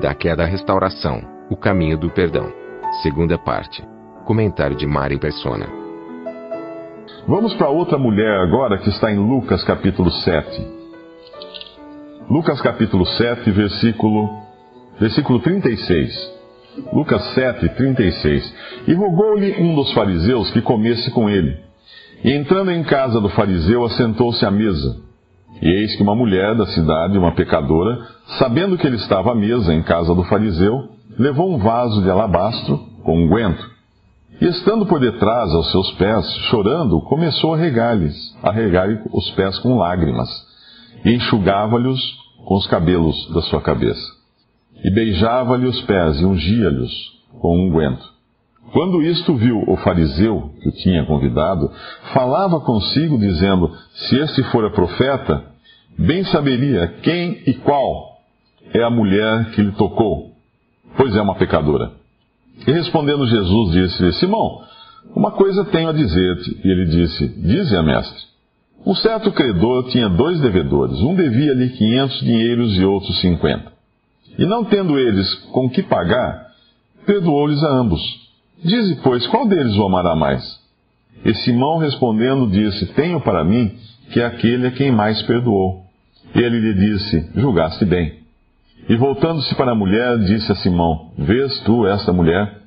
Da 0.00 0.14
queda 0.14 0.44
à 0.44 0.46
restauração, 0.46 1.20
o 1.50 1.56
caminho 1.56 1.98
do 1.98 2.08
perdão. 2.08 2.52
Segunda 3.02 3.36
parte. 3.36 3.82
Comentário 4.24 4.76
de 4.76 4.86
Mari 4.86 5.18
Persona. 5.18 5.66
Vamos 7.26 7.52
para 7.54 7.68
outra 7.68 7.98
mulher 7.98 8.40
agora 8.40 8.78
que 8.78 8.90
está 8.90 9.10
em 9.10 9.18
Lucas 9.18 9.64
capítulo 9.64 10.08
7. 10.08 10.66
Lucas 12.30 12.60
capítulo 12.60 13.04
7, 13.04 13.50
versículo, 13.50 14.30
versículo 15.00 15.40
36. 15.40 16.38
Lucas 16.92 17.34
7, 17.34 17.68
36. 17.70 18.54
E 18.86 18.94
rogou-lhe 18.94 19.60
um 19.60 19.74
dos 19.74 19.92
fariseus 19.94 20.48
que 20.52 20.62
comesse 20.62 21.10
com 21.10 21.28
ele. 21.28 21.56
E 22.22 22.32
entrando 22.34 22.70
em 22.70 22.84
casa 22.84 23.20
do 23.20 23.28
fariseu, 23.30 23.84
assentou-se 23.84 24.46
à 24.46 24.50
mesa. 24.50 25.07
E 25.60 25.68
eis 25.68 25.96
que 25.96 26.02
uma 26.02 26.14
mulher 26.14 26.54
da 26.54 26.66
cidade, 26.66 27.18
uma 27.18 27.32
pecadora, 27.32 27.98
sabendo 28.38 28.76
que 28.78 28.86
ele 28.86 28.96
estava 28.96 29.32
à 29.32 29.34
mesa 29.34 29.74
em 29.74 29.82
casa 29.82 30.14
do 30.14 30.24
fariseu, 30.24 30.90
levou 31.18 31.52
um 31.52 31.58
vaso 31.58 32.02
de 32.02 32.10
alabastro 32.10 32.78
com 33.02 33.24
unguento. 33.24 33.68
E 34.40 34.46
estando 34.46 34.86
por 34.86 35.00
detrás 35.00 35.52
aos 35.52 35.70
seus 35.72 35.90
pés, 35.92 36.24
chorando, 36.48 37.00
começou 37.00 37.54
a 37.54 37.56
regar-lhes, 37.56 38.14
a 38.42 38.52
regar 38.52 38.88
os 39.12 39.30
pés 39.32 39.58
com 39.58 39.76
lágrimas 39.76 40.28
e 41.04 41.12
enxugava-lhes 41.12 42.00
com 42.44 42.54
os 42.54 42.66
cabelos 42.68 43.16
da 43.34 43.42
sua 43.42 43.60
cabeça. 43.60 44.06
E 44.84 44.90
beijava-lhe 44.90 45.66
os 45.66 45.80
pés 45.82 46.20
e 46.20 46.24
ungia-lhes 46.24 46.92
com 47.40 47.66
unguento. 47.66 48.17
Quando 48.72 49.02
isto 49.02 49.34
viu 49.34 49.64
o 49.66 49.76
fariseu 49.78 50.52
que 50.60 50.68
o 50.68 50.72
tinha 50.72 51.04
convidado, 51.06 51.70
falava 52.12 52.60
consigo, 52.60 53.18
dizendo: 53.18 53.70
Se 53.92 54.16
este 54.16 54.42
fora 54.44 54.70
profeta, 54.70 55.44
bem 55.98 56.24
saberia 56.24 56.88
quem 57.02 57.42
e 57.46 57.54
qual 57.54 58.18
é 58.72 58.82
a 58.82 58.90
mulher 58.90 59.52
que 59.52 59.62
lhe 59.62 59.72
tocou, 59.72 60.32
pois 60.96 61.16
é 61.16 61.22
uma 61.22 61.36
pecadora. 61.36 61.92
E 62.66 62.72
respondendo 62.72 63.26
Jesus, 63.26 63.72
disse-lhe: 63.72 64.12
Simão, 64.14 64.62
uma 65.14 65.30
coisa 65.30 65.64
tenho 65.66 65.88
a 65.88 65.92
dizer-te. 65.92 66.60
E 66.64 66.70
ele 66.70 66.86
disse: 66.86 67.28
Dize-a, 67.28 67.82
mestre. 67.82 68.28
Um 68.84 68.94
certo 68.94 69.32
credor 69.32 69.88
tinha 69.88 70.08
dois 70.08 70.40
devedores. 70.40 70.98
Um 71.00 71.14
devia-lhe 71.14 71.70
quinhentos 71.70 72.20
dinheiros 72.20 72.76
e 72.76 72.84
outro 72.84 73.12
cinquenta. 73.14 73.72
E 74.38 74.44
não 74.44 74.64
tendo 74.64 74.98
eles 74.98 75.34
com 75.52 75.68
que 75.68 75.82
pagar, 75.82 76.48
perdoou-lhes 77.04 77.62
a 77.64 77.72
ambos. 77.72 78.27
Dize, 78.64 79.00
pois, 79.02 79.26
qual 79.28 79.46
deles 79.46 79.76
o 79.76 79.86
amará 79.86 80.14
mais? 80.16 80.42
E 81.24 81.34
Simão 81.34 81.78
respondendo 81.78 82.50
disse: 82.50 82.86
Tenho 82.94 83.20
para 83.20 83.44
mim 83.44 83.76
que 84.12 84.20
aquele 84.20 84.66
é 84.66 84.70
quem 84.70 84.92
mais 84.92 85.20
perdoou. 85.22 85.84
Ele 86.34 86.58
lhe 86.60 86.74
disse: 86.74 87.30
Julgaste 87.34 87.84
bem. 87.84 88.18
E 88.88 88.96
voltando-se 88.96 89.54
para 89.54 89.72
a 89.72 89.74
mulher, 89.74 90.18
disse 90.18 90.50
a 90.50 90.56
Simão: 90.56 91.12
Vês 91.18 91.60
tu 91.60 91.86
esta 91.86 92.12
mulher? 92.12 92.62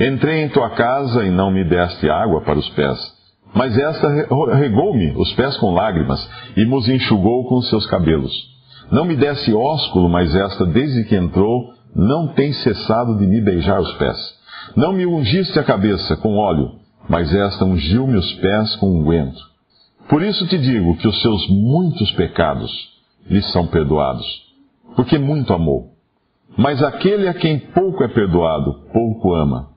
Entrei 0.00 0.42
em 0.42 0.48
tua 0.48 0.70
casa 0.70 1.24
e 1.24 1.30
não 1.30 1.50
me 1.50 1.64
deste 1.64 2.08
água 2.08 2.40
para 2.42 2.58
os 2.58 2.68
pés 2.70 3.18
mas 3.54 3.76
esta 3.76 4.08
regou-me 4.56 5.12
os 5.16 5.32
pés 5.34 5.56
com 5.56 5.72
lágrimas 5.72 6.28
e 6.56 6.64
nos 6.64 6.88
enxugou 6.88 7.44
com 7.48 7.60
seus 7.62 7.86
cabelos. 7.86 8.32
Não 8.90 9.04
me 9.04 9.16
desse 9.16 9.52
ósculo, 9.52 10.08
mas 10.08 10.34
esta, 10.34 10.64
desde 10.66 11.04
que 11.04 11.16
entrou, 11.16 11.72
não 11.94 12.28
tem 12.28 12.52
cessado 12.52 13.18
de 13.18 13.26
me 13.26 13.40
beijar 13.40 13.80
os 13.80 13.92
pés. 13.94 14.37
Não 14.76 14.92
me 14.92 15.06
ungiste 15.06 15.58
a 15.58 15.64
cabeça 15.64 16.16
com 16.16 16.36
óleo, 16.36 16.72
mas 17.08 17.32
esta 17.34 17.64
ungiu-me 17.64 18.16
os 18.16 18.32
pés 18.34 18.76
com 18.76 19.00
unguento. 19.00 19.40
Por 20.08 20.22
isso 20.22 20.46
te 20.46 20.58
digo 20.58 20.96
que 20.96 21.08
os 21.08 21.20
seus 21.20 21.48
muitos 21.48 22.10
pecados 22.12 22.70
lhe 23.28 23.42
são 23.42 23.66
perdoados, 23.66 24.26
porque 24.96 25.18
muito 25.18 25.52
amou. 25.52 25.92
Mas 26.56 26.82
aquele 26.82 27.28
a 27.28 27.34
quem 27.34 27.58
pouco 27.58 28.02
é 28.02 28.08
perdoado, 28.08 28.80
pouco 28.92 29.34
ama. 29.34 29.68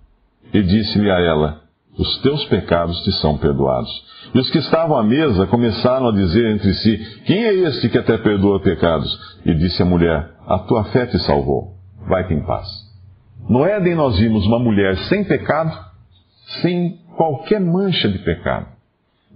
E 0.54 0.62
disse-lhe 0.64 1.12
a 1.12 1.20
ela: 1.20 1.62
os 1.98 2.18
teus 2.22 2.46
pecados 2.46 3.00
te 3.04 3.12
são 3.14 3.38
perdoados. 3.38 3.92
E 4.34 4.40
os 4.40 4.50
que 4.50 4.60
estavam 4.60 4.98
à 4.98 5.04
mesa 5.04 5.46
começaram 5.48 6.08
a 6.08 6.12
dizer 6.12 6.56
entre 6.56 6.74
si: 6.74 7.22
Quem 7.26 7.44
é 7.44 7.54
este 7.54 7.90
que 7.90 7.98
até 7.98 8.18
perdoa 8.18 8.62
pecados? 8.62 9.20
E 9.46 9.54
disse 9.54 9.82
a 9.82 9.86
mulher: 9.86 10.32
A 10.48 10.60
tua 10.60 10.86
fé 10.86 11.06
te 11.06 11.20
salvou. 11.20 11.76
Vai-te 12.08 12.34
em 12.34 12.44
paz. 12.44 12.91
No 13.50 13.66
Éden 13.66 13.96
nós 13.96 14.18
vimos 14.18 14.46
uma 14.46 14.60
mulher 14.60 14.98
sem 15.10 15.24
pecado, 15.24 15.78
sem 16.62 17.00
qualquer 17.16 17.60
mancha 17.60 18.10
de 18.10 18.20
pecado, 18.20 18.68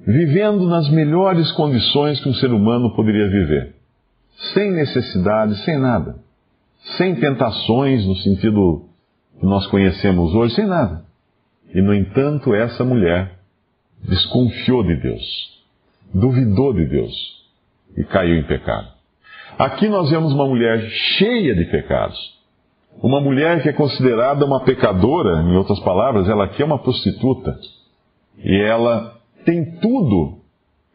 vivendo 0.05 0.67
nas 0.67 0.89
melhores 0.89 1.51
condições 1.53 2.19
que 2.19 2.29
um 2.29 2.33
ser 2.33 2.51
humano 2.51 2.95
poderia 2.95 3.27
viver, 3.29 3.75
sem 4.53 4.71
necessidade, 4.71 5.55
sem 5.63 5.77
nada, 5.77 6.15
sem 6.97 7.15
tentações 7.15 8.05
no 8.05 8.15
sentido 8.17 8.85
que 9.39 9.45
nós 9.45 9.67
conhecemos 9.67 10.33
hoje, 10.33 10.55
sem 10.55 10.65
nada. 10.65 11.03
E, 11.73 11.81
no 11.81 11.93
entanto, 11.93 12.53
essa 12.53 12.83
mulher 12.83 13.33
desconfiou 14.07 14.83
de 14.83 14.95
Deus, 14.95 15.23
duvidou 16.13 16.73
de 16.73 16.85
Deus 16.85 17.13
e 17.97 18.03
caiu 18.03 18.35
em 18.35 18.43
pecado. 18.43 18.87
Aqui 19.57 19.87
nós 19.87 20.09
vemos 20.09 20.33
uma 20.33 20.45
mulher 20.45 20.79
cheia 21.17 21.55
de 21.55 21.65
pecados. 21.65 22.17
Uma 23.01 23.19
mulher 23.21 23.61
que 23.61 23.69
é 23.69 23.73
considerada 23.73 24.45
uma 24.45 24.63
pecadora, 24.63 25.41
em 25.43 25.55
outras 25.55 25.79
palavras, 25.81 26.27
ela 26.27 26.45
aqui 26.45 26.61
é 26.61 26.65
uma 26.65 26.79
prostituta. 26.79 27.55
E 28.43 28.61
ela 28.61 29.15
tem 29.45 29.77
tudo, 29.79 30.39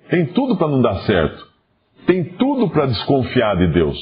tem 0.09 0.27
tudo 0.27 0.56
para 0.56 0.69
não 0.69 0.83
dar 0.83 0.97
certo. 1.03 1.49
Tem 2.06 2.25
tudo 2.25 2.69
para 2.71 2.87
desconfiar 2.87 3.56
de 3.56 3.69
Deus. 3.69 3.99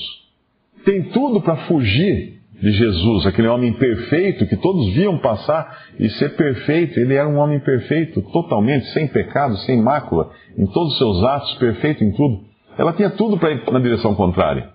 Tem 0.84 1.10
tudo 1.10 1.40
para 1.42 1.56
fugir 1.66 2.38
de 2.60 2.72
Jesus, 2.72 3.26
aquele 3.26 3.46
homem 3.46 3.72
perfeito 3.74 4.46
que 4.46 4.56
todos 4.56 4.92
viam 4.94 5.18
passar 5.18 5.78
e 5.98 6.08
ser 6.10 6.30
perfeito. 6.36 6.98
Ele 6.98 7.14
era 7.14 7.28
um 7.28 7.36
homem 7.36 7.60
perfeito, 7.60 8.22
totalmente, 8.32 8.86
sem 8.92 9.06
pecado, 9.08 9.56
sem 9.58 9.80
mácula, 9.80 10.30
em 10.56 10.66
todos 10.66 10.92
os 10.92 10.98
seus 10.98 11.22
atos, 11.24 11.54
perfeito 11.54 12.02
em 12.02 12.12
tudo. 12.12 12.40
Ela 12.76 12.92
tinha 12.92 13.10
tudo 13.10 13.36
para 13.36 13.52
ir 13.52 13.62
na 13.70 13.80
direção 13.80 14.14
contrária. 14.14 14.70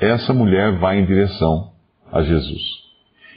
Essa 0.00 0.32
mulher 0.32 0.78
vai 0.78 0.98
em 1.00 1.06
direção 1.06 1.70
a 2.12 2.22
Jesus. 2.22 2.62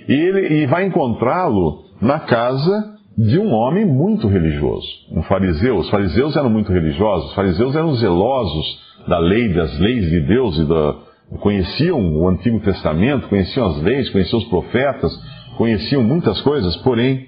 E, 0.08 0.14
ele, 0.14 0.64
e 0.64 0.66
vai 0.68 0.86
encontrá-lo 0.86 1.86
na 2.02 2.20
casa 2.20 2.96
de 3.18 3.38
um 3.38 3.52
homem 3.52 3.86
muito 3.86 4.28
religioso, 4.28 4.88
um 5.12 5.22
fariseu. 5.24 5.78
Os 5.78 5.90
fariseus 5.90 6.36
eram 6.36 6.50
muito 6.50 6.72
religiosos, 6.72 7.30
os 7.30 7.36
fariseus 7.36 7.76
eram 7.76 7.94
zelosos 7.96 8.80
da 9.08 9.20
lei, 9.20 9.54
das 9.54 9.78
leis 9.80 10.10
de 10.10 10.22
Deus 10.22 10.58
e 10.58 10.66
da, 10.66 10.96
conheciam 11.40 12.16
o 12.18 12.28
Antigo 12.28 12.60
Testamento, 12.60 13.28
conheciam 13.28 13.68
as 13.68 13.82
leis, 13.82 14.10
conheciam 14.10 14.40
os 14.40 14.48
profetas, 14.48 15.12
conheciam 15.58 16.04
muitas 16.04 16.42
coisas, 16.42 16.76
porém, 16.78 17.28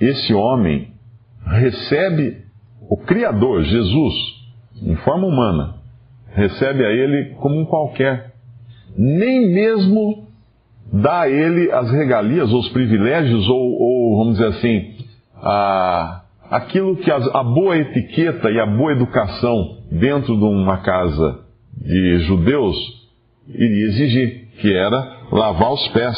esse 0.00 0.34
homem 0.34 0.92
recebe 1.46 2.44
o 2.88 2.96
Criador, 2.96 3.62
Jesus, 3.64 4.14
em 4.82 4.96
forma 4.96 5.26
humana, 5.26 5.76
recebe 6.32 6.84
a 6.84 6.90
ele 6.90 7.34
como 7.36 7.60
um 7.60 7.64
qualquer. 7.64 8.34
Nem 8.96 9.52
mesmo 9.52 10.23
dá 10.92 11.22
a 11.22 11.30
ele 11.30 11.70
as 11.72 11.90
regalias 11.90 12.52
ou 12.52 12.60
os 12.60 12.68
privilégios, 12.70 13.48
ou, 13.48 13.80
ou 13.80 14.18
vamos 14.18 14.38
dizer 14.38 14.48
assim, 14.48 14.94
a, 15.42 16.22
aquilo 16.50 16.96
que 16.96 17.10
a, 17.10 17.16
a 17.16 17.42
boa 17.42 17.76
etiqueta 17.76 18.50
e 18.50 18.60
a 18.60 18.66
boa 18.66 18.92
educação 18.92 19.78
dentro 19.90 20.36
de 20.36 20.44
uma 20.44 20.78
casa 20.78 21.40
de 21.76 22.18
judeus 22.20 22.76
iria 23.48 23.86
exigir, 23.86 24.48
que 24.60 24.72
era 24.72 25.18
lavar 25.30 25.72
os 25.72 25.88
pés. 25.88 26.16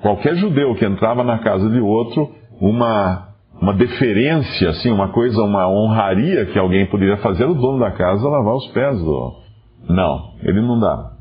Qualquer 0.00 0.36
judeu 0.36 0.74
que 0.76 0.86
entrava 0.86 1.22
na 1.22 1.38
casa 1.38 1.68
de 1.68 1.80
outro, 1.80 2.30
uma, 2.60 3.34
uma 3.60 3.74
deferência, 3.74 4.70
assim, 4.70 4.90
uma 4.90 5.08
coisa, 5.08 5.42
uma 5.42 5.68
honraria 5.68 6.46
que 6.46 6.58
alguém 6.58 6.86
poderia 6.86 7.18
fazer, 7.18 7.44
o 7.44 7.54
dono 7.54 7.80
da 7.80 7.90
casa 7.90 8.28
lavar 8.28 8.54
os 8.54 8.66
pés 8.68 8.98
do. 8.98 9.40
Não, 9.88 10.34
ele 10.42 10.60
não 10.60 10.78
dá. 10.78 11.19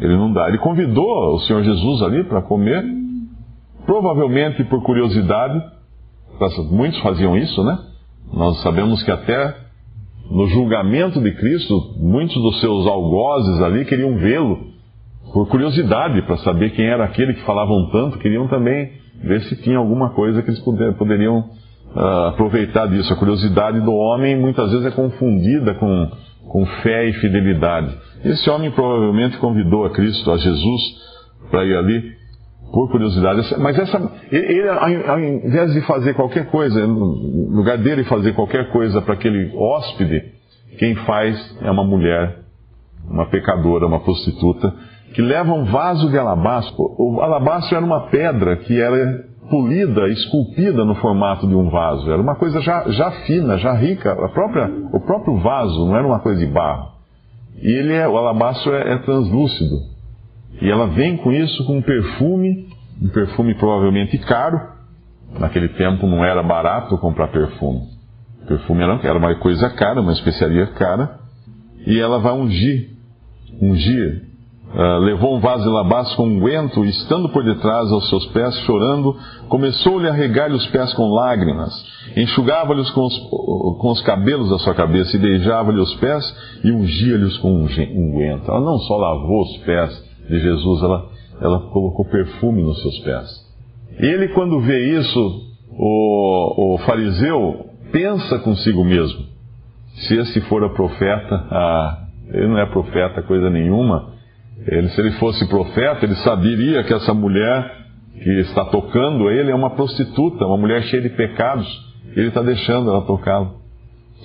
Ele 0.00 0.16
não 0.16 0.32
dá. 0.32 0.48
Ele 0.48 0.58
convidou 0.58 1.34
o 1.34 1.40
Senhor 1.40 1.62
Jesus 1.62 2.02
ali 2.02 2.24
para 2.24 2.42
comer, 2.42 2.82
provavelmente 3.84 4.64
por 4.64 4.82
curiosidade, 4.82 5.62
muitos 6.70 6.98
faziam 7.00 7.36
isso, 7.36 7.62
né? 7.62 7.78
Nós 8.32 8.62
sabemos 8.62 9.02
que 9.02 9.10
até 9.10 9.54
no 10.30 10.46
julgamento 10.46 11.20
de 11.20 11.32
Cristo, 11.32 11.94
muitos 11.98 12.34
dos 12.34 12.60
seus 12.60 12.86
algozes 12.86 13.60
ali 13.60 13.84
queriam 13.84 14.16
vê-lo 14.16 14.70
por 15.32 15.48
curiosidade, 15.48 16.22
para 16.22 16.36
saber 16.38 16.70
quem 16.70 16.86
era 16.86 17.04
aquele 17.04 17.34
que 17.34 17.42
falavam 17.42 17.90
tanto, 17.90 18.18
queriam 18.18 18.48
também 18.48 18.92
ver 19.22 19.42
se 19.42 19.62
tinha 19.62 19.78
alguma 19.78 20.10
coisa 20.10 20.42
que 20.42 20.50
eles 20.50 20.60
poderiam 20.98 21.38
uh, 21.94 22.28
aproveitar 22.28 22.86
disso. 22.86 23.12
A 23.12 23.16
curiosidade 23.16 23.80
do 23.80 23.92
homem 23.92 24.38
muitas 24.38 24.70
vezes 24.70 24.86
é 24.86 24.90
confundida 24.90 25.74
com, 25.74 26.10
com 26.48 26.66
fé 26.82 27.08
e 27.08 27.12
fidelidade. 27.14 27.96
Esse 28.24 28.50
homem 28.50 28.70
provavelmente 28.70 29.38
convidou 29.38 29.84
a 29.86 29.90
Cristo, 29.90 30.30
a 30.30 30.36
Jesus, 30.36 30.82
para 31.50 31.64
ir 31.64 31.76
ali 31.76 32.20
por 32.72 32.90
curiosidade. 32.90 33.42
Mas 33.58 33.78
essa, 33.78 34.12
ele, 34.30 34.68
ao 34.68 35.18
invés 35.18 35.72
de 35.72 35.80
fazer 35.82 36.14
qualquer 36.14 36.50
coisa, 36.50 36.86
no 36.86 37.50
lugar 37.50 37.78
dele 37.78 38.04
fazer 38.04 38.32
qualquer 38.34 38.70
coisa 38.70 39.00
para 39.02 39.14
aquele 39.14 39.52
hóspede, 39.56 40.32
quem 40.78 40.94
faz 41.04 41.58
é 41.62 41.70
uma 41.70 41.84
mulher, 41.84 42.40
uma 43.08 43.26
pecadora, 43.26 43.86
uma 43.86 44.00
prostituta, 44.00 44.72
que 45.14 45.22
leva 45.22 45.52
um 45.52 45.64
vaso 45.64 46.08
de 46.10 46.18
alabastro. 46.18 46.76
O 46.98 47.20
alabastro 47.20 47.76
era 47.76 47.84
uma 47.84 48.08
pedra 48.08 48.56
que 48.56 48.80
era 48.80 49.24
polida, 49.50 50.08
esculpida 50.08 50.84
no 50.84 50.94
formato 50.96 51.46
de 51.48 51.54
um 51.54 51.68
vaso. 51.68 52.10
Era 52.10 52.22
uma 52.22 52.36
coisa 52.36 52.60
já, 52.60 52.88
já 52.88 53.10
fina, 53.26 53.58
já 53.58 53.72
rica. 53.72 54.12
A 54.12 54.28
própria, 54.28 54.70
o 54.92 55.00
próprio 55.00 55.38
vaso 55.38 55.86
não 55.86 55.96
era 55.96 56.06
uma 56.06 56.20
coisa 56.20 56.38
de 56.38 56.52
barro. 56.52 56.99
E 57.60 57.70
ele 57.70 57.92
é, 57.92 58.08
o 58.08 58.16
alabastro 58.16 58.74
é, 58.74 58.94
é 58.94 58.98
translúcido. 58.98 59.76
E 60.60 60.70
ela 60.70 60.86
vem 60.88 61.16
com 61.16 61.32
isso 61.32 61.64
com 61.66 61.78
um 61.78 61.82
perfume, 61.82 62.68
um 63.00 63.08
perfume 63.08 63.54
provavelmente 63.54 64.18
caro. 64.18 64.60
Naquele 65.38 65.68
tempo 65.70 66.06
não 66.06 66.24
era 66.24 66.42
barato 66.42 66.98
comprar 66.98 67.28
perfume. 67.28 67.82
Perfume 68.46 68.82
era, 68.82 69.00
era 69.02 69.18
uma 69.18 69.34
coisa 69.36 69.70
cara, 69.70 70.00
uma 70.00 70.12
especiaria 70.12 70.66
cara. 70.68 71.20
E 71.86 71.98
ela 71.98 72.18
vai 72.18 72.32
ungir, 72.32 72.90
ungir. 73.60 74.29
Uh, 74.72 74.98
levou 75.00 75.36
um 75.36 75.40
vaso 75.40 75.64
de 75.64 75.68
alabastro 75.68 76.16
com 76.16 76.28
unguento 76.28 76.84
e, 76.84 76.90
estando 76.90 77.28
por 77.30 77.42
detrás 77.42 77.90
aos 77.90 78.08
seus 78.08 78.24
pés, 78.26 78.56
chorando, 78.60 79.16
começou-lhe 79.48 80.08
a 80.08 80.12
regar-lhe 80.12 80.54
os 80.54 80.66
pés 80.68 80.94
com 80.94 81.10
lágrimas. 81.10 81.72
Enxugava-lhes 82.16 82.88
com, 82.90 83.08
com, 83.80 83.90
os 83.90 84.00
cabelos 84.02 84.48
da 84.48 84.58
sua 84.58 84.74
cabeça 84.74 85.16
e 85.16 85.20
beijava-lhe 85.20 85.80
os 85.80 85.94
pés 85.96 86.24
e 86.62 86.70
ungia-lhes 86.70 87.36
com 87.38 87.66
unguento. 87.66 88.48
Ela 88.48 88.60
não 88.60 88.78
só 88.78 88.96
lavou 88.96 89.42
os 89.42 89.56
pés, 89.64 90.10
de 90.30 90.38
Jesus, 90.38 90.82
ela, 90.82 91.08
ela 91.40 91.60
colocou 91.70 92.04
perfume 92.04 92.62
nos 92.62 92.80
seus 92.80 92.98
pés. 93.00 93.28
Ele, 93.98 94.28
quando 94.28 94.60
vê 94.60 94.98
isso, 94.98 95.42
o, 95.72 96.74
o 96.74 96.78
fariseu 96.78 97.66
pensa 97.90 98.38
consigo 98.38 98.84
mesmo: 98.84 99.24
se 99.94 100.16
esse 100.16 100.40
for 100.42 100.62
a 100.62 100.70
profeta, 100.70 101.34
ah, 101.50 102.06
ele 102.32 102.46
não 102.46 102.58
é 102.58 102.66
profeta 102.66 103.22
coisa 103.22 103.50
nenhuma. 103.50 104.19
Ele, 104.66 104.88
se 104.90 105.00
ele 105.00 105.12
fosse 105.12 105.46
profeta, 105.48 106.04
ele 106.04 106.16
saberia 106.16 106.84
que 106.84 106.92
essa 106.92 107.14
mulher 107.14 107.78
que 108.22 108.30
está 108.40 108.64
tocando 108.66 109.30
ele 109.30 109.50
é 109.50 109.54
uma 109.54 109.70
prostituta, 109.70 110.44
uma 110.44 110.58
mulher 110.58 110.82
cheia 110.84 111.02
de 111.02 111.10
pecados. 111.10 111.66
Ele 112.14 112.28
está 112.28 112.42
deixando 112.42 112.90
ela 112.90 113.02
tocá-lo. 113.02 113.60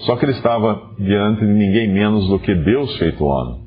Só 0.05 0.15
que 0.17 0.25
ele 0.25 0.33
estava 0.33 0.81
diante 0.99 1.41
de 1.41 1.53
ninguém 1.53 1.93
menos 1.93 2.27
do 2.27 2.39
que 2.39 2.53
Deus 2.53 2.97
feito 2.97 3.23
homem. 3.23 3.61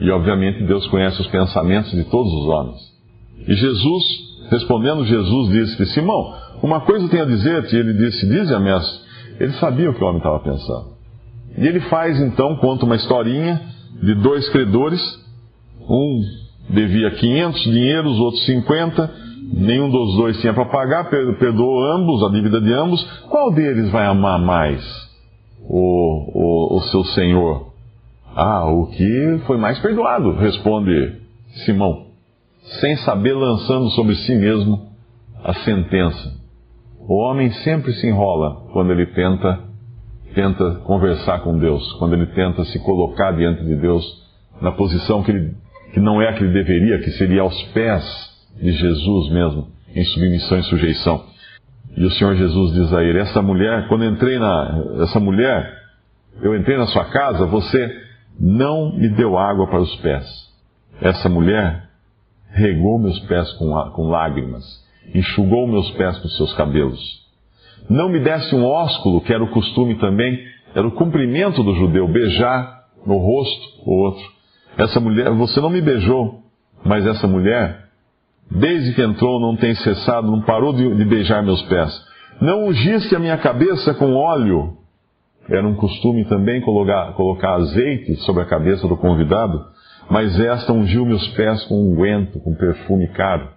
E 0.00 0.10
obviamente 0.10 0.64
Deus 0.64 0.86
conhece 0.88 1.20
os 1.20 1.26
pensamentos 1.28 1.90
de 1.92 2.04
todos 2.04 2.32
os 2.32 2.46
homens. 2.48 2.78
E 3.46 3.54
Jesus, 3.54 4.04
respondendo, 4.50 5.04
Jesus 5.04 5.48
disse-lhe: 5.50 5.88
Simão, 5.88 6.34
uma 6.62 6.80
coisa 6.80 7.08
tenho 7.08 7.22
a 7.22 7.26
dizer-te. 7.26 7.76
Ele 7.76 7.94
disse: 7.94 8.28
Dize 8.28 8.54
a 8.54 8.60
mestre. 8.60 9.00
Ele 9.38 9.52
sabia 9.52 9.90
o 9.90 9.94
que 9.94 10.04
o 10.04 10.06
homem 10.06 10.18
estava 10.18 10.40
pensando. 10.40 10.90
E 11.56 11.66
ele 11.66 11.80
faz 11.80 12.20
então, 12.20 12.56
conta 12.56 12.84
uma 12.84 12.96
historinha 12.96 13.60
de 14.02 14.14
dois 14.16 14.48
credores. 14.50 15.00
Um 15.90 16.22
devia 16.68 17.10
500 17.10 17.62
dinheiros, 17.64 18.18
o 18.18 18.22
outro 18.22 18.40
50. 18.40 19.10
Nenhum 19.52 19.90
dos 19.90 20.16
dois 20.16 20.40
tinha 20.40 20.54
para 20.54 20.66
pagar, 20.66 21.10
perdoou 21.10 21.84
ambos, 21.92 22.22
a 22.22 22.28
dívida 22.30 22.60
de 22.60 22.72
ambos. 22.72 23.02
Qual 23.28 23.50
deles 23.50 23.90
vai 23.90 24.06
amar 24.06 24.38
mais 24.38 24.80
o, 25.62 26.76
o, 26.76 26.76
o 26.76 26.80
seu 26.82 27.04
senhor? 27.06 27.72
Ah, 28.36 28.66
o 28.66 28.86
que 28.86 29.40
foi 29.46 29.56
mais 29.56 29.78
perdoado, 29.80 30.32
responde 30.36 31.16
Simão, 31.64 32.06
sem 32.80 32.96
saber 32.98 33.34
lançando 33.34 33.90
sobre 33.90 34.14
si 34.14 34.34
mesmo 34.36 34.88
a 35.42 35.52
sentença. 35.54 36.38
O 37.08 37.14
homem 37.16 37.50
sempre 37.64 37.92
se 37.94 38.06
enrola 38.06 38.68
quando 38.72 38.92
ele 38.92 39.06
tenta 39.06 39.68
tenta 40.32 40.76
conversar 40.84 41.40
com 41.40 41.58
Deus, 41.58 41.92
quando 41.94 42.14
ele 42.14 42.26
tenta 42.26 42.64
se 42.66 42.78
colocar 42.84 43.32
diante 43.32 43.64
de 43.64 43.74
Deus 43.74 44.04
na 44.60 44.70
posição 44.70 45.22
que, 45.22 45.32
ele, 45.32 45.54
que 45.92 46.00
não 46.00 46.20
é 46.20 46.28
a 46.28 46.32
que 46.34 46.44
ele 46.44 46.52
deveria, 46.52 46.98
que 46.98 47.10
seria 47.12 47.42
aos 47.42 47.62
pés 47.72 48.04
de 48.60 48.72
Jesus 48.72 49.32
mesmo, 49.32 49.68
em 49.94 50.04
submissão 50.04 50.58
e 50.58 50.62
sujeição. 50.64 51.24
E 51.96 52.04
o 52.04 52.10
Senhor 52.12 52.34
Jesus 52.36 52.72
diz 52.72 52.92
a 52.92 53.02
ele: 53.02 53.18
essa 53.18 53.42
mulher, 53.42 53.88
quando 53.88 54.04
entrei 54.04 54.38
na 54.38 54.84
essa 55.02 55.18
mulher, 55.18 55.78
eu 56.42 56.56
entrei 56.56 56.76
na 56.76 56.86
sua 56.86 57.06
casa, 57.06 57.46
você 57.46 57.90
não 58.38 58.96
me 58.96 59.08
deu 59.08 59.36
água 59.36 59.66
para 59.66 59.80
os 59.80 59.94
pés. 59.96 60.26
Essa 61.00 61.28
mulher 61.28 61.88
regou 62.52 62.98
meus 62.98 63.18
pés 63.20 63.50
com, 63.54 63.72
com 63.92 64.08
lágrimas, 64.08 64.64
enxugou 65.14 65.66
meus 65.66 65.90
pés 65.92 66.18
com 66.18 66.28
seus 66.28 66.52
cabelos. 66.54 67.00
Não 67.88 68.08
me 68.08 68.20
desse 68.20 68.54
um 68.54 68.64
ósculo, 68.64 69.20
que 69.22 69.32
era 69.32 69.42
o 69.42 69.50
costume 69.50 69.96
também, 69.98 70.38
era 70.74 70.86
o 70.86 70.92
cumprimento 70.92 71.62
do 71.62 71.74
judeu, 71.74 72.06
beijar 72.06 72.84
no 73.04 73.16
rosto 73.16 73.82
o 73.84 74.04
outro. 74.04 74.39
Essa 74.76 75.00
mulher, 75.00 75.30
você 75.32 75.60
não 75.60 75.70
me 75.70 75.80
beijou, 75.80 76.40
mas 76.84 77.06
essa 77.06 77.26
mulher, 77.26 77.84
desde 78.50 78.94
que 78.94 79.02
entrou, 79.02 79.40
não 79.40 79.56
tem 79.56 79.74
cessado, 79.74 80.30
não 80.30 80.42
parou 80.42 80.72
de, 80.72 80.94
de 80.94 81.04
beijar 81.04 81.42
meus 81.42 81.62
pés. 81.62 81.92
Não 82.40 82.66
ungiste 82.68 83.14
a 83.14 83.18
minha 83.18 83.36
cabeça 83.38 83.94
com 83.94 84.14
óleo, 84.14 84.78
era 85.48 85.66
um 85.66 85.74
costume 85.74 86.24
também 86.26 86.60
colocar, 86.60 87.12
colocar 87.14 87.54
azeite 87.54 88.14
sobre 88.16 88.42
a 88.42 88.46
cabeça 88.46 88.86
do 88.86 88.96
convidado, 88.96 89.64
mas 90.08 90.38
esta 90.38 90.72
ungiu 90.72 91.04
meus 91.04 91.26
pés 91.28 91.64
com 91.64 91.74
unguento, 91.74 92.40
com 92.40 92.54
perfume 92.54 93.08
caro. 93.08 93.48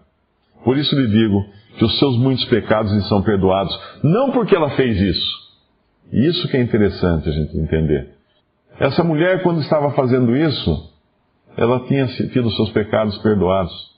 Por 0.63 0.77
isso 0.77 0.95
lhe 0.95 1.07
digo 1.07 1.45
que 1.77 1.85
os 1.85 1.99
seus 1.99 2.17
muitos 2.17 2.45
pecados 2.45 2.91
lhe 2.91 3.01
são 3.01 3.21
perdoados, 3.21 3.77
não 4.03 4.31
porque 4.31 4.55
ela 4.55 4.71
fez 4.71 4.99
isso. 4.99 5.43
Isso 6.11 6.47
que 6.47 6.57
é 6.57 6.61
interessante 6.61 7.29
a 7.29 7.31
gente 7.31 7.57
entender. 7.57 8.09
Essa 8.79 9.03
mulher, 9.03 9.41
quando 9.43 9.61
estava 9.61 9.91
fazendo 9.91 10.35
isso, 10.35 10.92
ela 11.57 11.79
tinha 11.81 12.07
tido 12.07 12.49
seus 12.51 12.71
pecados 12.71 13.17
perdoados. 13.19 13.93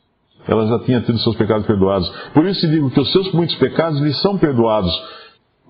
Ela 0.47 0.67
já 0.67 0.79
tinha 0.79 1.01
tido 1.01 1.17
seus 1.19 1.35
pecados 1.35 1.65
perdoados. 1.65 2.07
Por 2.33 2.45
isso 2.45 2.67
digo 2.69 2.91
que 2.91 2.99
os 2.99 3.11
seus 3.11 3.31
muitos 3.33 3.55
pecados 3.55 3.99
lhe 3.99 4.13
são 4.13 4.37
perdoados, 4.37 4.91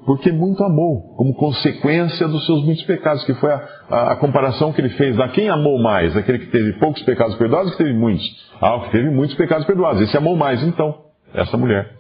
porque 0.06 0.32
muito 0.32 0.63
amou, 0.63 1.15
como 1.15 1.34
consequência 1.34 2.27
dos 2.27 2.46
seus 2.46 2.63
muitos 2.63 2.84
pecados, 2.84 3.24
que 3.24 3.34
foi 3.36 3.51
a, 3.51 3.68
a, 3.89 4.12
a, 4.12 4.15
comparação 4.18 4.74
que 4.74 4.82
ele 4.82 4.89
fez 4.89 5.15
da 5.15 5.30
quem 5.30 5.50
amou 5.50 5.82
mais, 5.82 6.15
aquele 6.15 6.39
que 6.39 6.48
teve 6.48 6.74
poucos 6.74 7.01
pecados 7.04 7.36
perdoados 7.36 7.72
ou 7.72 7.77
que 7.77 7.84
teve 7.84 7.98
muitos? 7.98 8.25
Ah, 8.60 8.75
o 8.75 8.82
que 8.82 8.92
teve 8.92 9.10
muitos 9.10 9.36
pecados 9.36 9.65
perdoados, 9.65 10.01
esse 10.01 10.18
amou 10.18 10.36
mais, 10.36 10.62
então, 10.62 10.96
essa 11.34 11.58
mulher. 11.58 11.94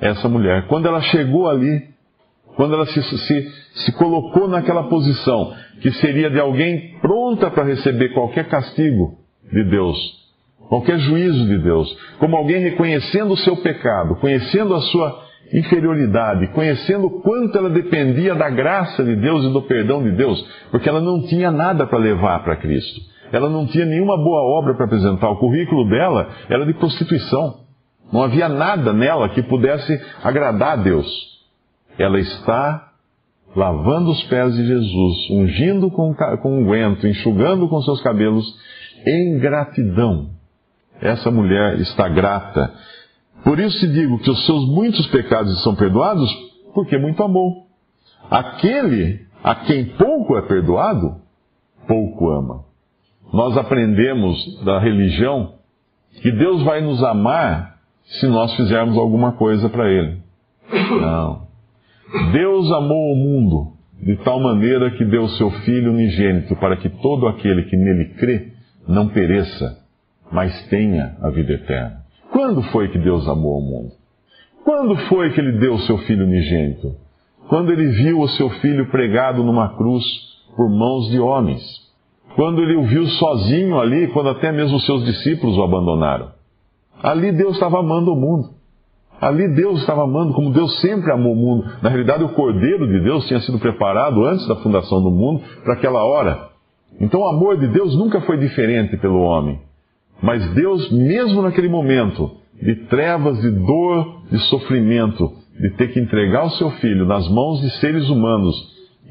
Essa 0.00 0.28
mulher. 0.28 0.66
Quando 0.66 0.86
ela 0.86 1.02
chegou 1.02 1.48
ali, 1.48 1.89
quando 2.56 2.74
ela 2.74 2.86
se, 2.86 3.02
se, 3.02 3.52
se 3.74 3.92
colocou 3.92 4.48
naquela 4.48 4.84
posição, 4.84 5.52
que 5.80 5.90
seria 5.92 6.30
de 6.30 6.38
alguém 6.38 6.98
pronta 7.00 7.50
para 7.50 7.64
receber 7.64 8.10
qualquer 8.10 8.48
castigo 8.48 9.18
de 9.52 9.64
Deus, 9.64 9.96
qualquer 10.68 10.98
juízo 10.98 11.46
de 11.46 11.58
Deus, 11.58 11.96
como 12.18 12.36
alguém 12.36 12.60
reconhecendo 12.60 13.32
o 13.32 13.38
seu 13.38 13.56
pecado, 13.56 14.16
conhecendo 14.16 14.74
a 14.74 14.80
sua 14.82 15.30
inferioridade, 15.52 16.48
conhecendo 16.48 17.06
o 17.06 17.20
quanto 17.22 17.58
ela 17.58 17.70
dependia 17.70 18.34
da 18.34 18.48
graça 18.48 19.02
de 19.02 19.16
Deus 19.16 19.44
e 19.44 19.52
do 19.52 19.62
perdão 19.62 20.02
de 20.02 20.12
Deus, 20.12 20.40
porque 20.70 20.88
ela 20.88 21.00
não 21.00 21.22
tinha 21.26 21.50
nada 21.50 21.86
para 21.86 21.98
levar 21.98 22.44
para 22.44 22.56
Cristo. 22.56 23.00
Ela 23.32 23.48
não 23.48 23.66
tinha 23.66 23.86
nenhuma 23.86 24.16
boa 24.16 24.42
obra 24.58 24.74
para 24.74 24.86
apresentar. 24.86 25.30
O 25.30 25.38
currículo 25.38 25.88
dela 25.88 26.28
era 26.48 26.66
de 26.66 26.74
prostituição. 26.74 27.60
Não 28.12 28.22
havia 28.22 28.48
nada 28.48 28.92
nela 28.92 29.28
que 29.28 29.42
pudesse 29.42 30.00
agradar 30.22 30.72
a 30.72 30.82
Deus. 30.82 31.06
Ela 31.98 32.18
está 32.18 32.92
lavando 33.54 34.10
os 34.10 34.22
pés 34.24 34.54
de 34.54 34.66
Jesus, 34.66 35.30
ungindo 35.30 35.90
com, 35.90 36.14
unguento, 36.44 37.06
enxugando 37.06 37.68
com 37.68 37.82
seus 37.82 38.00
cabelos, 38.02 38.46
em 39.06 39.38
gratidão. 39.38 40.30
Essa 41.00 41.30
mulher 41.30 41.80
está 41.80 42.08
grata 42.08 42.72
por 43.44 43.58
isso 43.58 43.78
te 43.78 43.88
digo 43.88 44.18
que 44.18 44.30
os 44.30 44.44
seus 44.44 44.66
muitos 44.68 45.06
pecados 45.08 45.62
são 45.62 45.74
perdoados, 45.74 46.30
porque 46.74 46.98
muito 46.98 47.22
amou. 47.22 47.66
Aquele 48.30 49.26
a 49.42 49.54
quem 49.54 49.86
pouco 49.96 50.36
é 50.36 50.42
perdoado, 50.42 51.16
pouco 51.86 52.30
ama. 52.30 52.64
Nós 53.32 53.56
aprendemos 53.56 54.62
da 54.64 54.78
religião 54.78 55.54
que 56.20 56.30
Deus 56.32 56.62
vai 56.62 56.80
nos 56.80 57.02
amar 57.02 57.78
se 58.04 58.26
nós 58.26 58.54
fizermos 58.56 58.98
alguma 58.98 59.32
coisa 59.32 59.68
para 59.68 59.88
Ele. 59.88 60.18
Não. 61.00 61.48
Deus 62.32 62.70
amou 62.72 63.12
o 63.12 63.16
mundo 63.16 63.72
de 64.02 64.16
tal 64.24 64.40
maneira 64.40 64.90
que 64.92 65.04
deu 65.04 65.28
seu 65.28 65.50
Filho 65.50 65.92
unigênito 65.92 66.56
para 66.56 66.76
que 66.76 66.88
todo 66.88 67.28
aquele 67.28 67.64
que 67.64 67.76
nele 67.76 68.14
crê 68.14 68.52
não 68.88 69.08
pereça, 69.08 69.78
mas 70.32 70.66
tenha 70.68 71.16
a 71.22 71.30
vida 71.30 71.52
eterna. 71.52 72.00
Quando 72.32 72.62
foi 72.62 72.88
que 72.88 72.98
Deus 72.98 73.28
amou 73.28 73.58
o 73.58 73.62
mundo? 73.62 73.92
Quando 74.64 74.96
foi 75.08 75.30
que 75.30 75.40
ele 75.40 75.58
deu 75.58 75.78
seu 75.80 75.98
Filho 75.98 76.24
unigênito? 76.24 76.96
Quando 77.48 77.72
ele 77.72 77.86
viu 77.88 78.20
o 78.20 78.28
seu 78.28 78.50
Filho 78.60 78.90
pregado 78.90 79.44
numa 79.44 79.76
cruz 79.76 80.04
por 80.56 80.68
mãos 80.68 81.10
de 81.10 81.18
homens. 81.20 81.62
Quando 82.34 82.62
ele 82.62 82.76
o 82.76 82.82
viu 82.82 83.06
sozinho 83.06 83.78
ali, 83.78 84.08
quando 84.08 84.30
até 84.30 84.50
mesmo 84.50 84.76
os 84.76 84.86
seus 84.86 85.04
discípulos 85.04 85.56
o 85.56 85.62
abandonaram. 85.62 86.30
Ali 87.02 87.32
Deus 87.32 87.54
estava 87.54 87.78
amando 87.78 88.12
o 88.12 88.16
mundo. 88.16 88.59
Ali 89.20 89.48
Deus 89.54 89.80
estava 89.80 90.04
amando 90.04 90.32
como 90.32 90.52
Deus 90.52 90.80
sempre 90.80 91.12
amou 91.12 91.32
o 91.32 91.36
mundo. 91.36 91.70
Na 91.82 91.90
realidade, 91.90 92.24
o 92.24 92.30
Cordeiro 92.30 92.88
de 92.88 93.00
Deus 93.00 93.26
tinha 93.26 93.40
sido 93.40 93.58
preparado 93.58 94.24
antes 94.24 94.46
da 94.48 94.56
fundação 94.56 95.02
do 95.02 95.10
mundo 95.10 95.42
para 95.62 95.74
aquela 95.74 96.02
hora. 96.04 96.48
Então 96.98 97.20
o 97.20 97.28
amor 97.28 97.58
de 97.58 97.68
Deus 97.68 97.94
nunca 97.96 98.20
foi 98.22 98.38
diferente 98.38 98.96
pelo 98.96 99.20
homem. 99.20 99.60
Mas 100.22 100.54
Deus, 100.54 100.90
mesmo 100.90 101.42
naquele 101.42 101.68
momento 101.68 102.30
de 102.60 102.74
trevas, 102.86 103.40
de 103.40 103.50
dor, 103.50 104.22
de 104.30 104.38
sofrimento, 104.48 105.32
de 105.58 105.70
ter 105.76 105.92
que 105.92 106.00
entregar 106.00 106.44
o 106.44 106.50
seu 106.50 106.70
filho 106.72 107.06
nas 107.06 107.28
mãos 107.28 107.60
de 107.60 107.70
seres 107.78 108.08
humanos 108.08 108.54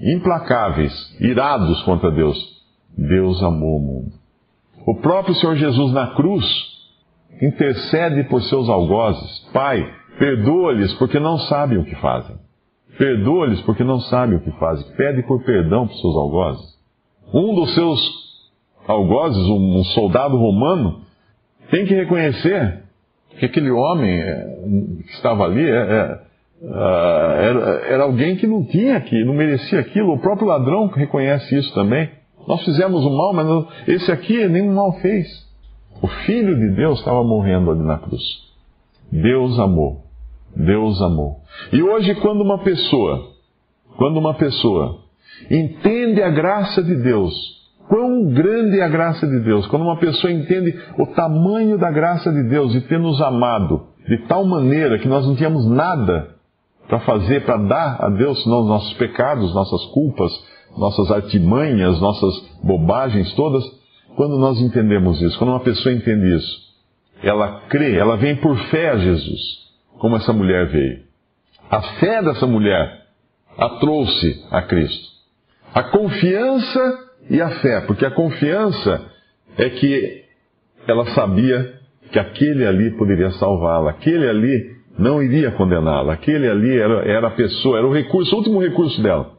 implacáveis, 0.01 0.93
irados 1.19 1.81
contra 1.83 2.11
Deus, 2.11 2.37
Deus 2.97 3.41
amou 3.43 3.77
o 3.77 3.81
mundo. 3.81 4.11
O 4.87 4.95
próprio 4.95 5.35
Senhor 5.35 5.55
Jesus 5.55 5.91
na 5.93 6.07
cruz 6.15 6.45
intercede 7.41 8.23
por 8.25 8.41
seus 8.43 8.69
algozes. 8.69 9.39
Pai, 9.53 9.98
perdoa-lhes 10.19 10.93
porque 10.95 11.19
não 11.19 11.39
sabem 11.39 11.77
o 11.77 11.85
que 11.85 11.95
fazem. 11.95 12.35
Perdoa-lhes 12.97 13.61
porque 13.61 13.83
não 13.83 14.01
sabem 14.01 14.37
o 14.37 14.41
que 14.41 14.51
fazem. 14.59 14.85
Pede 14.97 15.23
por 15.23 15.41
perdão 15.43 15.87
para 15.87 15.95
os 15.95 16.01
seus 16.01 16.15
algozes. 16.15 16.79
Um 17.33 17.55
dos 17.55 17.73
seus 17.73 17.99
algozes, 18.85 19.41
um 19.47 19.83
soldado 19.85 20.37
romano, 20.37 21.01
tem 21.71 21.85
que 21.85 21.93
reconhecer 21.93 22.83
que 23.37 23.45
aquele 23.45 23.71
homem 23.71 24.19
eh, 24.19 24.57
que 25.05 25.13
estava 25.13 25.45
ali 25.45 25.63
é, 25.63 25.71
é, 25.73 26.19
era, 26.61 27.59
era 27.87 28.03
alguém 28.03 28.35
que 28.35 28.45
não 28.45 28.65
tinha, 28.65 28.99
que 28.99 29.23
não 29.23 29.33
merecia 29.33 29.79
aquilo. 29.79 30.13
O 30.13 30.19
próprio 30.19 30.47
ladrão 30.47 30.87
reconhece 30.87 31.55
isso 31.57 31.73
também. 31.73 32.09
Nós 32.45 32.63
fizemos 32.65 33.05
o 33.05 33.09
mal, 33.09 33.33
mas 33.33 33.87
esse 33.87 34.11
aqui 34.11 34.45
nenhum 34.47 34.73
mal 34.73 34.91
fez. 34.99 35.27
O 36.01 36.07
Filho 36.07 36.57
de 36.57 36.75
Deus 36.75 36.99
estava 36.99 37.23
morrendo 37.23 37.71
ali 37.71 37.83
na 37.83 37.97
cruz. 37.97 38.23
Deus 39.11 39.57
amou. 39.59 40.08
Deus 40.55 41.01
amou. 41.01 41.37
E 41.71 41.81
hoje, 41.81 42.15
quando 42.15 42.41
uma 42.41 42.59
pessoa, 42.59 43.29
quando 43.97 44.17
uma 44.17 44.33
pessoa 44.33 44.99
entende 45.49 46.21
a 46.21 46.29
graça 46.29 46.83
de 46.83 46.95
Deus, 46.95 47.33
quão 47.87 48.27
grande 48.33 48.79
é 48.79 48.83
a 48.83 48.89
graça 48.89 49.27
de 49.27 49.39
Deus, 49.39 49.65
quando 49.67 49.83
uma 49.83 49.97
pessoa 49.97 50.31
entende 50.31 50.77
o 50.97 51.07
tamanho 51.07 51.77
da 51.77 51.91
graça 51.91 52.31
de 52.31 52.43
Deus 52.43 52.71
de 52.71 52.81
ter 52.81 52.99
nos 52.99 53.21
amado 53.21 53.87
de 54.07 54.17
tal 54.27 54.43
maneira 54.43 54.97
que 54.97 55.07
nós 55.07 55.25
não 55.25 55.35
tínhamos 55.35 55.67
nada 55.67 56.35
para 56.87 56.99
fazer, 57.01 57.45
para 57.45 57.57
dar 57.57 58.03
a 58.03 58.09
Deus, 58.09 58.41
senão 58.41 58.61
os 58.61 58.67
nossos 58.67 58.93
pecados, 58.93 59.53
nossas 59.53 59.85
culpas, 59.91 60.31
nossas 60.75 61.11
artimanhas, 61.11 62.01
nossas 62.01 62.33
bobagens 62.63 63.31
todas, 63.35 63.63
quando 64.15 64.37
nós 64.39 64.59
entendemos 64.59 65.21
isso, 65.21 65.37
quando 65.37 65.51
uma 65.51 65.59
pessoa 65.59 65.93
entende 65.93 66.35
isso, 66.35 66.69
ela 67.21 67.61
crê, 67.69 67.95
ela 67.95 68.17
vem 68.17 68.35
por 68.37 68.57
fé 68.69 68.89
a 68.89 68.97
Jesus, 68.97 69.68
como 69.99 70.15
essa 70.15 70.33
mulher 70.33 70.67
veio. 70.67 71.03
A 71.69 71.81
fé 71.99 72.23
dessa 72.23 72.47
mulher 72.47 72.99
a 73.57 73.69
trouxe 73.77 74.45
a 74.49 74.61
Cristo. 74.63 75.07
A 75.73 75.83
confiança 75.83 77.09
e 77.29 77.41
a 77.41 77.49
fé, 77.59 77.81
porque 77.81 78.05
a 78.05 78.11
confiança 78.11 79.05
é 79.57 79.69
que 79.69 80.23
ela 80.87 81.05
sabia 81.13 81.79
que 82.11 82.17
aquele 82.17 82.65
ali 82.65 82.97
poderia 82.97 83.29
salvá-la, 83.31 83.91
aquele 83.91 84.27
ali 84.27 84.79
não 84.97 85.21
iria 85.21 85.51
condená-la, 85.51 86.13
aquele 86.13 86.49
ali 86.49 86.79
era, 86.79 87.07
era 87.07 87.27
a 87.27 87.31
pessoa, 87.31 87.77
era 87.77 87.87
o 87.87 87.93
recurso, 87.93 88.33
o 88.33 88.39
último 88.39 88.59
recurso 88.59 89.01
dela. 89.03 89.37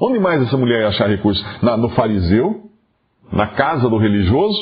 Onde 0.00 0.18
mais 0.18 0.40
essa 0.42 0.56
mulher 0.56 0.82
ia 0.82 0.88
achar 0.88 1.08
recurso? 1.08 1.44
Na, 1.60 1.76
no 1.76 1.90
fariseu? 1.90 2.70
Na 3.32 3.48
casa 3.48 3.90
do 3.90 3.98
religioso? 3.98 4.58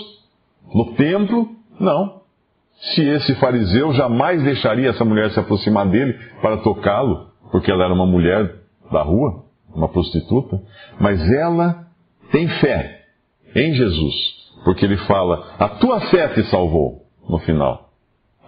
No 0.75 0.95
templo? 0.95 1.51
Não. 1.79 2.23
Se 2.79 3.03
esse 3.03 3.35
fariseu 3.37 3.93
jamais 3.93 4.43
deixaria 4.43 4.91
essa 4.91 5.05
mulher 5.05 5.31
se 5.31 5.41
aproximar 5.41 5.87
dele 5.89 6.13
para 6.43 6.59
tocá-lo, 6.59 7.31
porque 7.51 7.71
ela 7.71 7.85
era 7.85 7.95
uma 7.95 8.07
mulher 8.07 8.55
da 8.93 9.03
rua, 9.03 9.45
uma 9.75 9.89
prostituta, 9.89 10.61
mas 11.01 11.21
ela 11.33 11.87
tem 12.31 12.49
fé 12.49 13.03
em 13.55 13.73
Jesus, 13.75 14.15
porque 14.65 14.85
ele 14.85 14.97
fala: 14.99 15.55
A 15.59 15.69
tua 15.69 16.01
fé 16.03 16.29
te 16.29 16.43
salvou, 16.45 17.07
no 17.29 17.39
final. 17.39 17.91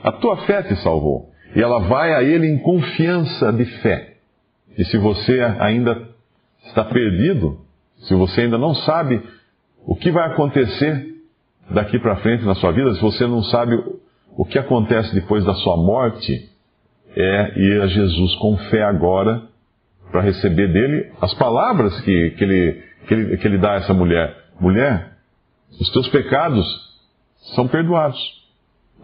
A 0.02 0.12
tua 0.12 0.36
fé 0.38 0.62
te 0.62 0.76
salvou. 0.76 1.30
E 1.56 1.60
ela 1.60 1.80
vai 1.80 2.14
a 2.14 2.22
ele 2.22 2.46
em 2.46 2.58
confiança 2.58 3.52
de 3.52 3.64
fé. 3.80 4.16
E 4.76 4.84
se 4.84 4.98
você 4.98 5.40
ainda 5.58 6.08
está 6.66 6.84
perdido, 6.84 7.60
se 7.96 8.14
você 8.14 8.42
ainda 8.42 8.58
não 8.58 8.74
sabe 8.74 9.20
o 9.86 9.96
que 9.96 10.10
vai 10.10 10.26
acontecer 10.26 11.16
daqui 11.70 11.98
para 11.98 12.16
frente 12.16 12.44
na 12.44 12.54
sua 12.54 12.72
vida, 12.72 12.94
se 12.94 13.00
você 13.00 13.26
não 13.26 13.42
sabe 13.42 13.76
o 14.38 14.44
que 14.44 14.56
acontece 14.56 15.12
depois 15.16 15.44
da 15.44 15.52
sua 15.54 15.76
morte, 15.76 16.48
é 17.16 17.58
ir 17.58 17.82
a 17.82 17.88
Jesus 17.88 18.36
com 18.36 18.56
fé 18.70 18.84
agora 18.84 19.42
para 20.12 20.20
receber 20.20 20.72
dele 20.72 21.10
as 21.20 21.34
palavras 21.34 22.00
que, 22.02 22.30
que, 22.30 22.44
ele, 22.44 22.82
que, 23.08 23.14
ele, 23.14 23.36
que 23.36 23.46
ele 23.48 23.58
dá 23.58 23.72
a 23.72 23.76
essa 23.78 23.92
mulher. 23.92 24.32
Mulher, 24.60 25.14
os 25.80 25.90
teus 25.90 26.08
pecados 26.10 26.64
são 27.56 27.66
perdoados. 27.66 28.16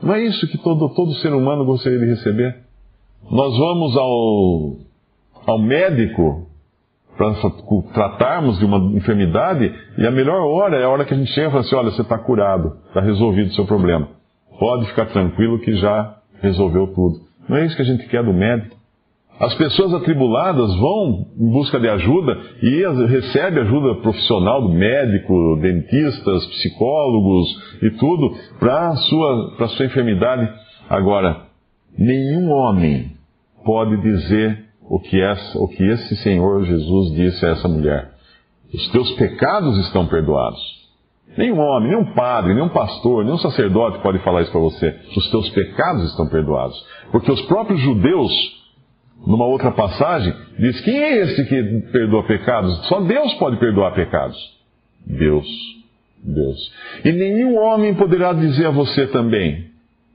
Não 0.01 0.15
é 0.15 0.23
isso 0.23 0.47
que 0.47 0.59
todo, 0.59 0.89
todo 0.95 1.13
ser 1.15 1.33
humano 1.33 1.65
gostaria 1.65 1.99
de 1.99 2.07
receber? 2.07 2.57
Nós 3.29 3.59
vamos 3.59 3.97
ao, 3.97 4.77
ao 5.47 5.59
médico 5.59 6.49
para 7.17 7.35
tratarmos 7.93 8.61
de 8.61 8.65
uma 8.65 8.79
enfermidade, 8.97 9.75
e 9.99 10.07
a 10.07 10.13
melhor 10.13 10.47
hora 10.47 10.77
é 10.77 10.85
a 10.85 10.89
hora 10.89 11.05
que 11.05 11.13
a 11.13 11.17
gente 11.17 11.33
chega 11.33 11.49
e 11.49 11.51
fala 11.51 11.63
assim: 11.63 11.75
olha, 11.75 11.91
você 11.91 12.03
está 12.03 12.19
curado, 12.19 12.79
está 12.87 13.01
resolvido 13.01 13.49
o 13.49 13.55
seu 13.55 13.67
problema. 13.67 14.09
Pode 14.59 14.87
ficar 14.87 15.07
tranquilo 15.07 15.59
que 15.59 15.75
já 15.77 16.17
resolveu 16.41 16.89
tudo. 16.89 17.21
Não 17.49 17.57
é 17.57 17.67
isso 17.67 17.77
que 17.77 17.83
a 17.83 17.87
gente 17.87 18.07
quer 18.09 18.23
do 18.23 18.33
médico. 18.33 18.77
As 19.39 19.53
pessoas 19.55 19.93
atribuladas 19.95 20.77
vão 20.77 21.27
em 21.37 21.51
busca 21.51 21.81
de 21.81 21.89
ajuda 21.89 22.39
e 22.63 22.85
recebem 23.09 23.63
ajuda 23.63 24.01
profissional 24.01 24.63
do 24.63 24.69
médico, 24.69 25.59
dentistas, 25.61 26.47
psicólogos 26.47 27.49
e 27.83 27.91
tudo 27.91 28.33
para 28.61 28.91
a 28.91 28.97
sua, 28.97 29.57
a 29.59 29.69
sua 29.69 29.87
enfermidade. 29.87 30.49
Agora, 30.89 31.47
nenhum 31.99 32.49
homem 32.51 33.11
pode 33.65 33.97
dizer 34.03 34.67
o 34.89 35.01
que, 35.01 35.21
essa, 35.21 35.59
o 35.59 35.67
que 35.67 35.83
esse 35.83 36.17
Senhor 36.17 36.65
Jesus 36.65 37.15
disse 37.15 37.45
a 37.45 37.51
essa 37.51 37.67
mulher. 37.67 38.13
Os 38.73 38.89
teus 38.93 39.11
pecados 39.13 39.79
estão 39.79 40.07
perdoados. 40.07 40.84
Nenhum 41.37 41.59
homem, 41.59 41.91
nenhum 41.91 42.05
padre, 42.15 42.55
nenhum 42.55 42.69
pastor, 42.69 43.25
nenhum 43.25 43.39
sacerdote 43.39 43.99
pode 43.99 44.19
falar 44.21 44.43
isso 44.43 44.53
para 44.53 44.61
você. 44.61 44.95
Os 45.17 45.31
teus 45.31 45.49
pecados 45.51 46.11
estão 46.11 46.29
perdoados. 46.29 46.77
Porque 47.11 47.31
os 47.31 47.41
próprios 47.43 47.81
judeus, 47.81 48.33
numa 49.27 49.47
outra 49.47 49.73
passagem, 49.73 50.33
diz: 50.59 50.81
quem 50.83 50.97
é 50.97 51.23
esse 51.23 51.45
que 51.47 51.91
perdoa 51.93 52.23
pecados? 52.25 52.87
Só 52.87 53.01
Deus 53.01 53.35
pode 53.35 53.57
perdoar 53.59 53.95
pecados. 53.95 54.37
Deus. 55.07 55.47
Deus. 56.23 56.73
E 57.05 57.13
nenhum 57.13 57.59
homem 57.59 57.95
poderá 57.95 58.33
dizer 58.33 58.67
a 58.67 58.71
você 58.71 59.07
também 59.09 59.73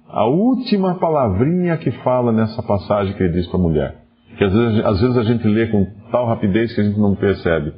a 0.08 0.26
última 0.26 0.96
palavrinha 0.96 1.78
que 1.78 1.92
fala 2.04 2.32
nessa 2.32 2.64
passagem 2.64 3.14
que 3.14 3.22
ele 3.22 3.34
diz 3.34 3.46
para 3.48 3.60
a 3.60 3.62
mulher 3.62 4.00
que 4.40 4.46
às 4.46 4.54
vezes, 4.54 4.86
às 4.86 5.02
vezes 5.02 5.18
a 5.18 5.24
gente 5.24 5.46
lê 5.46 5.68
com 5.68 5.86
tal 6.10 6.26
rapidez 6.26 6.74
que 6.74 6.80
a 6.80 6.84
gente 6.86 6.98
não 6.98 7.14
percebe. 7.14 7.74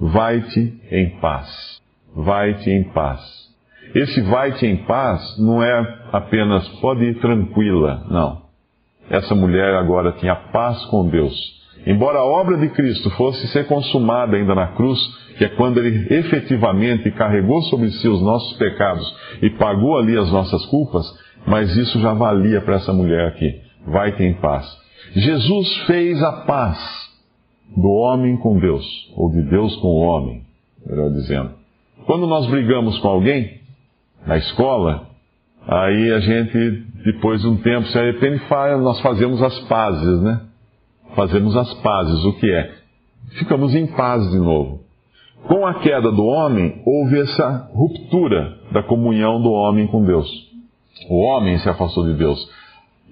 Vai-te 0.00 0.80
em 0.88 1.18
paz. 1.18 1.82
Vai-te 2.16 2.70
em 2.70 2.82
paz. 2.82 3.20
Esse 3.94 4.22
vai-te 4.22 4.64
em 4.64 4.78
paz 4.84 5.38
não 5.38 5.62
é 5.62 5.98
apenas 6.12 6.66
pode 6.80 7.04
ir 7.04 7.20
tranquila, 7.20 8.06
não. 8.10 8.42
Essa 9.10 9.34
mulher 9.34 9.74
agora 9.74 10.12
tinha 10.12 10.34
paz 10.34 10.82
com 10.86 11.06
Deus. 11.08 11.34
Embora 11.86 12.18
a 12.18 12.24
obra 12.24 12.56
de 12.56 12.70
Cristo 12.70 13.10
fosse 13.10 13.46
ser 13.48 13.66
consumada 13.66 14.34
ainda 14.34 14.54
na 14.54 14.68
cruz, 14.68 14.98
que 15.36 15.44
é 15.44 15.48
quando 15.50 15.78
ele 15.78 16.12
efetivamente 16.14 17.10
carregou 17.10 17.60
sobre 17.64 17.90
si 17.90 18.08
os 18.08 18.22
nossos 18.22 18.56
pecados 18.56 19.06
e 19.42 19.50
pagou 19.50 19.98
ali 19.98 20.16
as 20.16 20.32
nossas 20.32 20.64
culpas, 20.66 21.04
mas 21.46 21.76
isso 21.76 22.00
já 22.00 22.14
valia 22.14 22.62
para 22.62 22.76
essa 22.76 22.94
mulher 22.94 23.28
aqui. 23.28 23.60
Vai-te 23.86 24.22
em 24.24 24.32
paz. 24.34 24.66
Jesus 25.12 25.76
fez 25.86 26.20
a 26.22 26.32
paz 26.46 26.78
do 27.76 27.88
homem 27.88 28.38
com 28.38 28.58
Deus, 28.58 28.84
ou 29.14 29.30
de 29.30 29.42
Deus 29.42 29.76
com 29.76 29.88
o 29.88 30.00
homem, 30.00 30.42
melhor 30.84 31.10
dizendo. 31.10 31.65
Quando 32.04 32.26
nós 32.26 32.46
brigamos 32.46 32.98
com 32.98 33.08
alguém, 33.08 33.60
na 34.26 34.36
escola, 34.36 35.08
aí 35.66 36.12
a 36.12 36.20
gente, 36.20 36.84
depois 37.04 37.40
de 37.40 37.48
um 37.48 37.56
tempo, 37.56 37.86
se 37.86 37.98
arrepende 37.98 38.42
e 38.42 38.76
nós 38.76 39.00
fazemos 39.00 39.42
as 39.42 39.58
pazes, 39.60 40.22
né? 40.22 40.40
Fazemos 41.14 41.56
as 41.56 41.72
pazes. 41.74 42.24
O 42.24 42.32
que 42.34 42.50
é? 42.50 42.86
ficamos 43.38 43.74
em 43.74 43.86
paz 43.86 44.30
de 44.30 44.38
novo. 44.38 44.80
Com 45.46 45.66
a 45.66 45.74
queda 45.74 46.10
do 46.10 46.24
homem, 46.24 46.82
houve 46.84 47.20
essa 47.20 47.70
ruptura 47.72 48.58
da 48.72 48.82
comunhão 48.82 49.40
do 49.40 49.50
homem 49.50 49.86
com 49.86 50.04
Deus. 50.04 50.28
O 51.08 51.20
homem 51.22 51.58
se 51.58 51.68
afastou 51.68 52.04
de 52.04 52.14
Deus. 52.14 52.38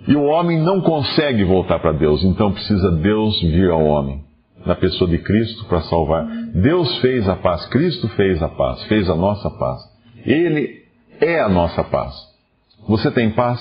E 0.09 0.17
o 0.17 0.25
homem 0.25 0.61
não 0.61 0.81
consegue 0.81 1.45
voltar 1.45 1.79
para 1.79 1.93
Deus, 1.93 2.25
então 2.25 2.53
precisa 2.53 2.91
Deus 2.93 3.41
vir 3.41 3.71
ao 3.71 3.85
homem, 3.85 4.23
na 4.67 4.75
pessoa 4.75 5.09
de 5.11 5.19
Cristo, 5.19 5.65
para 5.67 5.83
salvar. 5.83 6.27
Deus 6.55 6.99
fez 6.99 7.29
a 7.29 7.37
paz, 7.37 7.67
Cristo 7.67 8.09
fez 8.11 8.43
a 8.43 8.49
paz, 8.49 8.83
fez 8.85 9.09
a 9.09 9.15
nossa 9.15 9.51
paz. 9.51 9.81
Ele 10.25 10.83
é 11.21 11.41
a 11.41 11.49
nossa 11.49 11.85
paz. 11.85 12.15
Você 12.89 13.11
tem 13.11 13.31
paz? 13.31 13.61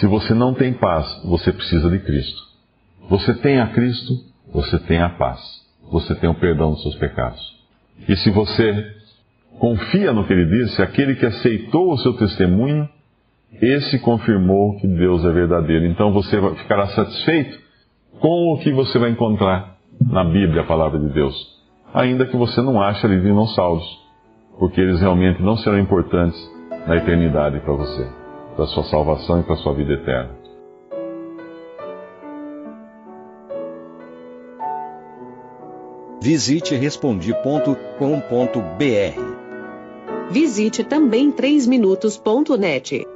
Se 0.00 0.06
você 0.06 0.34
não 0.34 0.54
tem 0.54 0.72
paz, 0.72 1.22
você 1.24 1.52
precisa 1.52 1.88
de 1.90 2.00
Cristo. 2.00 2.42
Você 3.08 3.34
tem 3.34 3.60
a 3.60 3.68
Cristo, 3.68 4.14
você 4.52 4.78
tem 4.80 5.00
a 5.00 5.10
paz. 5.10 5.40
Você 5.92 6.14
tem 6.16 6.28
o 6.28 6.34
perdão 6.34 6.72
dos 6.72 6.82
seus 6.82 6.96
pecados. 6.96 7.40
E 8.08 8.16
se 8.16 8.30
você 8.30 8.94
confia 9.58 10.12
no 10.12 10.26
que 10.26 10.32
ele 10.32 10.46
disse, 10.46 10.82
aquele 10.82 11.14
que 11.14 11.26
aceitou 11.26 11.92
o 11.92 11.98
seu 11.98 12.14
testemunho, 12.14 12.88
esse 13.62 13.98
confirmou 14.00 14.76
que 14.78 14.86
Deus 14.86 15.24
é 15.24 15.30
verdadeiro. 15.30 15.86
Então 15.86 16.12
você 16.12 16.36
ficará 16.56 16.88
satisfeito 16.88 17.58
com 18.20 18.52
o 18.52 18.58
que 18.58 18.72
você 18.72 18.98
vai 18.98 19.10
encontrar 19.10 19.75
na 20.00 20.24
Bíblia, 20.24 20.62
a 20.62 20.66
palavra 20.66 20.98
de 20.98 21.08
Deus. 21.08 21.34
Ainda 21.94 22.26
que 22.26 22.36
você 22.36 22.60
não 22.60 22.80
ache 22.80 23.06
ali 23.06 23.20
dinossauros, 23.20 23.84
porque 24.58 24.80
eles 24.80 25.00
realmente 25.00 25.42
não 25.42 25.56
serão 25.56 25.78
importantes 25.78 26.38
na 26.86 26.96
eternidade 26.96 27.60
para 27.60 27.72
você, 27.72 28.06
para 28.54 28.64
a 28.64 28.68
sua 28.68 28.84
salvação 28.84 29.40
e 29.40 29.42
para 29.42 29.54
a 29.54 29.58
sua 29.58 29.74
vida 29.74 29.92
eterna. 29.92 30.30
Visite 36.22 36.74
respondi.com.br. 36.74 37.86
Visite 40.30 40.82
também 40.82 41.30
3minutos.net. 41.30 43.15